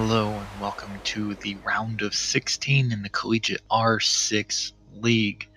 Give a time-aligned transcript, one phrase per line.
[0.00, 5.48] Hello and welcome to the round of 16 in the Collegiate R6 League.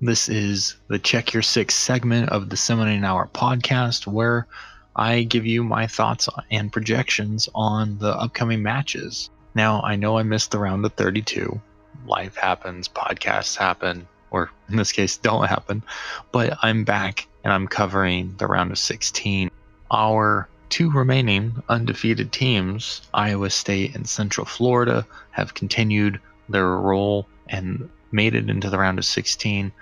[0.00, 4.46] This is the Check Your Six segment of the Summoning Hour podcast where
[4.94, 9.30] I give you my thoughts and projections on the upcoming matches.
[9.56, 11.60] Now, I know I missed the round of 32.
[12.06, 15.82] Life happens, podcasts happen, or in this case, don't happen,
[16.30, 19.50] but I'm back and I'm covering the round of 16.
[19.90, 27.90] Our two remaining undefeated teams, Iowa State and Central Florida, have continued their roll and
[28.12, 29.72] made it into the round of 16.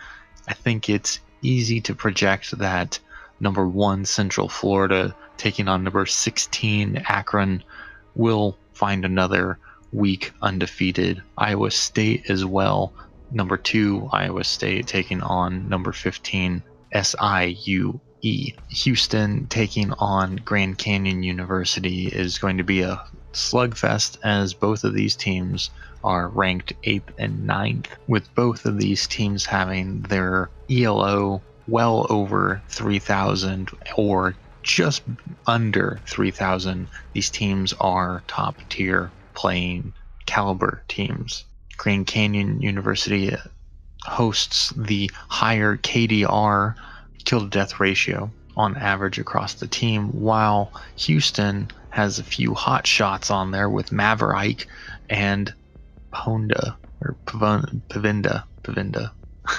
[0.49, 2.99] I think it's easy to project that
[3.39, 7.63] number one, Central Florida, taking on number 16, Akron,
[8.15, 9.59] will find another
[9.93, 11.23] week undefeated.
[11.37, 12.93] Iowa State as well.
[13.31, 16.63] Number two, Iowa State taking on number 15,
[16.95, 18.53] SIU E.
[18.69, 23.01] Houston taking on Grand Canyon University is going to be a
[23.33, 25.71] slugfest as both of these teams
[26.03, 32.63] are ranked 8th and 9th, with both of these teams having their ELO well over
[32.69, 35.03] 3,000 or just
[35.47, 36.89] under 3,000.
[37.13, 39.93] These teams are top tier playing
[40.27, 41.45] caliber teams.
[41.77, 43.37] Grand Canyon University
[44.03, 46.75] hosts the higher KDR
[47.25, 52.87] kill to death ratio on average across the team, while Houston has a few hot
[52.87, 54.67] shots on there with Maverick
[55.09, 55.53] and
[56.13, 59.13] Honda or Pavinda, Pavinda.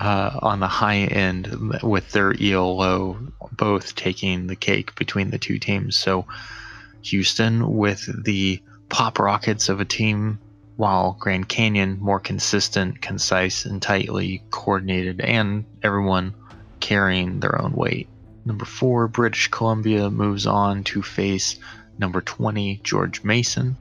[0.00, 3.18] uh, on the high end with their ELO
[3.52, 5.96] both taking the cake between the two teams.
[5.96, 6.26] So
[7.02, 10.38] Houston with the pop rockets of a team
[10.76, 16.34] while Grand Canyon more consistent, concise, and tightly coordinated, and everyone
[16.80, 18.08] carrying their own weight.
[18.44, 21.56] Number four, British Columbia moves on to face
[21.98, 23.76] number 20, George Mason.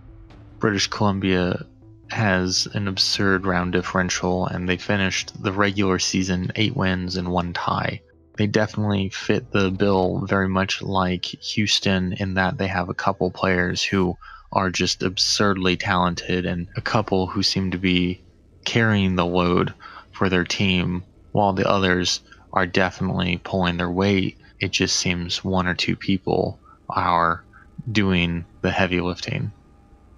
[0.59, 1.65] British Columbia
[2.09, 7.53] has an absurd round differential, and they finished the regular season eight wins and one
[7.53, 8.01] tie.
[8.37, 13.29] They definitely fit the bill very much like Houston in that they have a couple
[13.31, 14.17] players who
[14.53, 18.21] are just absurdly talented and a couple who seem to be
[18.63, 19.73] carrying the load
[20.11, 22.21] for their team, while the others
[22.53, 24.37] are definitely pulling their weight.
[24.59, 26.59] It just seems one or two people
[26.89, 27.43] are
[27.91, 29.51] doing the heavy lifting.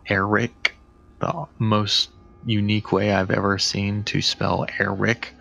[0.08, 0.76] Eric,
[1.20, 2.10] the most
[2.46, 5.34] unique way I've ever seen to spell Eric,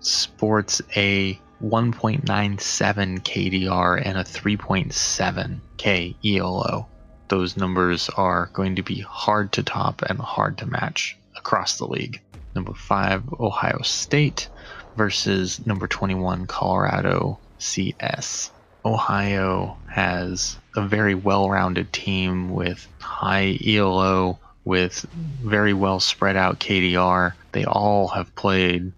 [0.00, 6.88] sports a 1.97 KDR and a 3.7 K ELO.
[7.28, 11.86] Those numbers are going to be hard to top and hard to match across the
[11.86, 12.20] league.
[12.54, 14.48] Number five, Ohio State
[14.96, 18.50] versus number 21 Colorado CS.
[18.84, 26.60] Ohio has a very well rounded team with high ELO, with very well spread out
[26.60, 27.34] KDR.
[27.52, 28.92] They all have played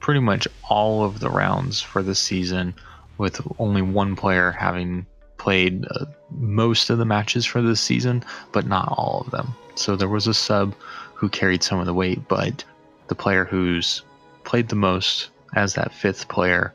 [0.00, 2.74] pretty much all of the rounds for the season,
[3.16, 5.06] with only one player having
[5.40, 6.04] played uh,
[6.38, 9.54] most of the matches for this season, but not all of them.
[9.74, 10.74] So there was a sub
[11.14, 12.62] who carried some of the weight, but
[13.08, 14.02] the player who's
[14.44, 16.74] played the most as that fifth player,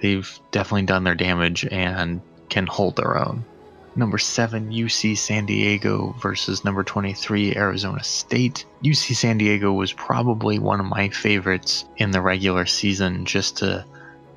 [0.00, 3.44] they've definitely done their damage and can hold their own.
[3.94, 8.64] Number seven, UC San Diego versus number 23, Arizona State.
[8.82, 13.84] UC San Diego was probably one of my favorites in the regular season just to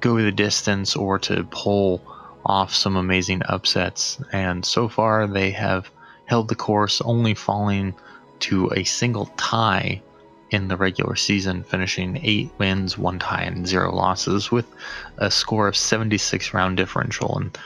[0.02, 2.02] go the distance or to pull
[2.46, 4.20] off some amazing upsets.
[4.32, 5.92] And so far, they have
[6.26, 7.94] held the course, only falling
[8.40, 10.02] to a single tie
[10.52, 14.66] in the regular season, finishing eight wins, one tie, and zero losses with
[15.18, 17.38] a score of 76 round differential.
[17.38, 17.58] And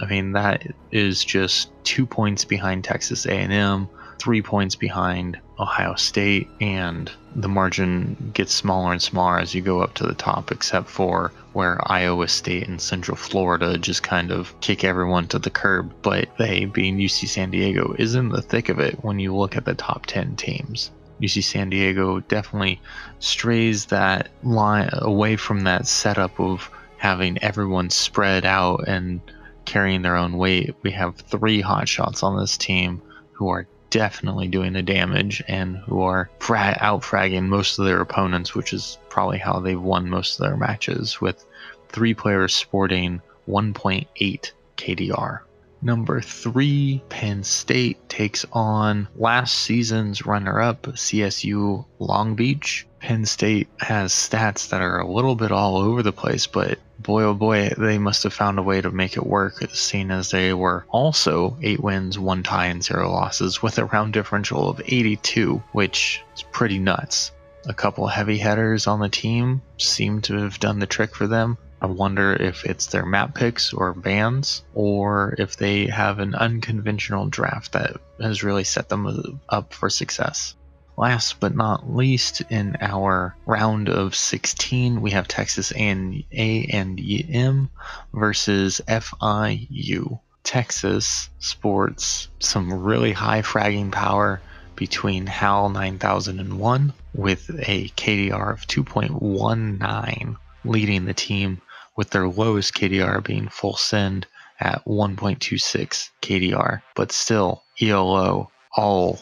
[0.00, 3.88] I mean that is just two points behind Texas A&M,
[4.18, 9.80] three points behind Ohio State, and the margin gets smaller and smaller as you go
[9.80, 14.58] up to the top, except for where Iowa State and Central Florida just kind of
[14.60, 15.92] kick everyone to the curb.
[16.02, 19.56] But they, being UC San Diego, is in the thick of it when you look
[19.56, 20.90] at the top 10 teams.
[21.20, 22.80] UC San Diego definitely
[23.18, 29.20] strays that line away from that setup of having everyone spread out and
[29.64, 30.74] carrying their own weight.
[30.82, 33.02] We have three hotshots on this team
[33.32, 38.00] who are definitely doing the damage and who are fra- out fragging most of their
[38.00, 41.44] opponents, which is probably how they've won most of their matches, with
[41.88, 45.40] three players sporting 1.8 KDR.
[45.80, 52.84] Number three, Penn State takes on last season's runner up, CSU Long Beach.
[52.98, 57.22] Penn State has stats that are a little bit all over the place, but boy
[57.22, 60.52] oh boy, they must have found a way to make it work, seeing as they
[60.52, 65.62] were also eight wins, one tie, and zero losses with a round differential of 82,
[65.70, 67.30] which is pretty nuts.
[67.68, 71.56] A couple heavy headers on the team seem to have done the trick for them.
[71.80, 77.28] I wonder if it's their map picks or bans, or if they have an unconventional
[77.28, 80.56] draft that has really set them up for success.
[80.96, 87.70] Last but not least, in our round of 16, we have Texas A and M
[88.12, 90.18] versus FIU.
[90.42, 94.40] Texas sports some really high fragging power
[94.74, 101.60] between HAL 9001 with a KDR of 2.19 leading the team
[101.98, 104.24] with their lowest KDR being full send
[104.60, 109.20] at 1.26 KDR, but still ELO all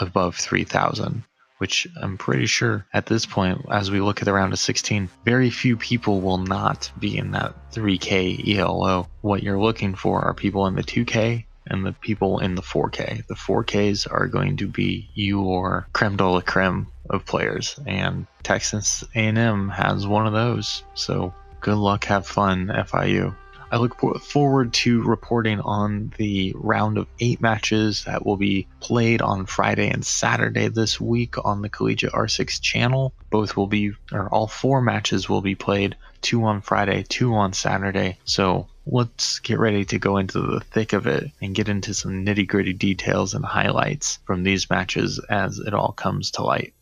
[0.00, 1.24] above 3000
[1.58, 5.08] which I'm pretty sure at this point, as we look at the round of 16,
[5.24, 9.08] very few people will not be in that 3K ELO.
[9.20, 13.24] What you're looking for are people in the 2K and the people in the 4K.
[13.28, 19.04] The 4Ks are going to be your creme de la creme of players, and Texas
[19.14, 20.82] A&M has one of those.
[20.94, 23.34] So good luck, have fun, FIU.
[23.70, 29.22] I look forward to reporting on the round of eight matches that will be played
[29.22, 33.14] on Friday and Saturday this week on the Collegiate R6 channel.
[33.30, 37.54] Both will be, or all four matches will be played two on Friday, two on
[37.54, 38.18] Saturday.
[38.26, 42.26] So let's get ready to go into the thick of it and get into some
[42.26, 46.74] nitty gritty details and highlights from these matches as it all comes to light.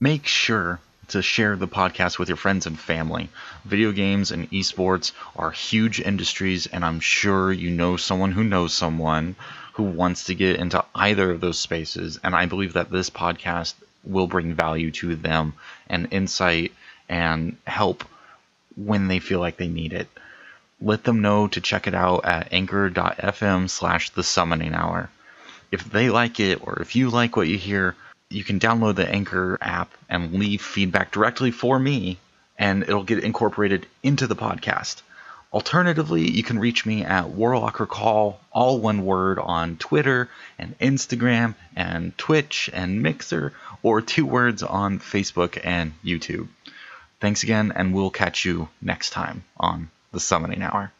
[0.00, 0.80] Make sure
[1.12, 3.28] to share the podcast with your friends and family.
[3.64, 8.74] Video games and esports are huge industries, and I'm sure you know someone who knows
[8.74, 9.36] someone
[9.74, 12.20] who wants to get into either of those spaces.
[12.22, 13.74] And I believe that this podcast
[14.04, 15.54] will bring value to them
[15.88, 16.72] and insight
[17.08, 18.04] and help
[18.76, 20.08] when they feel like they need it.
[20.80, 25.10] Let them know to check it out at anchor.fm slash the summoning hour.
[25.70, 27.94] If they like it or if you like what you hear,
[28.32, 32.18] you can download the Anchor app and leave feedback directly for me,
[32.58, 35.02] and it'll get incorporated into the podcast.
[35.52, 41.54] Alternatively, you can reach me at Warlock Recall, all one word, on Twitter and Instagram
[41.76, 43.52] and Twitch and Mixer,
[43.82, 46.48] or two words on Facebook and YouTube.
[47.20, 50.90] Thanks again, and we'll catch you next time on The Summoning Hour.